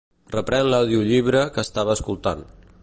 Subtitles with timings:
[0.35, 2.45] Reprèn l'audiollibre que estava escoltant.